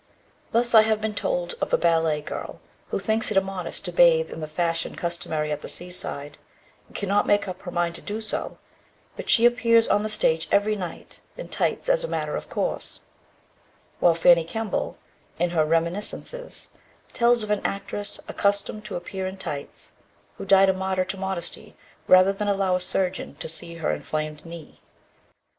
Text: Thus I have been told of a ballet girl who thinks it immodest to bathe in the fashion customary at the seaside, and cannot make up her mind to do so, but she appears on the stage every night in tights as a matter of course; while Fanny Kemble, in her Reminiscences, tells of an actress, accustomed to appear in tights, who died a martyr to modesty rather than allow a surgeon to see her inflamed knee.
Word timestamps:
Thus 0.51 0.73
I 0.73 0.81
have 0.81 0.99
been 0.99 1.13
told 1.13 1.53
of 1.61 1.71
a 1.73 1.77
ballet 1.77 2.23
girl 2.23 2.59
who 2.87 2.97
thinks 2.97 3.29
it 3.29 3.37
immodest 3.37 3.85
to 3.85 3.91
bathe 3.91 4.31
in 4.33 4.39
the 4.39 4.47
fashion 4.47 4.95
customary 4.95 5.51
at 5.51 5.61
the 5.61 5.69
seaside, 5.69 6.39
and 6.87 6.95
cannot 6.97 7.27
make 7.27 7.47
up 7.47 7.61
her 7.61 7.69
mind 7.69 7.93
to 7.97 8.01
do 8.01 8.19
so, 8.19 8.57
but 9.15 9.29
she 9.29 9.45
appears 9.45 9.87
on 9.87 10.01
the 10.01 10.09
stage 10.09 10.47
every 10.51 10.75
night 10.75 11.21
in 11.37 11.49
tights 11.49 11.87
as 11.87 12.03
a 12.03 12.07
matter 12.07 12.35
of 12.35 12.49
course; 12.49 13.01
while 13.99 14.15
Fanny 14.15 14.43
Kemble, 14.43 14.97
in 15.37 15.51
her 15.51 15.65
Reminiscences, 15.65 16.69
tells 17.13 17.43
of 17.43 17.51
an 17.51 17.61
actress, 17.63 18.19
accustomed 18.27 18.83
to 18.85 18.95
appear 18.95 19.27
in 19.27 19.37
tights, 19.37 19.93
who 20.39 20.45
died 20.45 20.69
a 20.69 20.73
martyr 20.73 21.05
to 21.05 21.15
modesty 21.17 21.75
rather 22.07 22.33
than 22.33 22.47
allow 22.47 22.75
a 22.75 22.81
surgeon 22.81 23.35
to 23.35 23.47
see 23.47 23.75
her 23.75 23.91
inflamed 23.93 24.47
knee. 24.47 24.79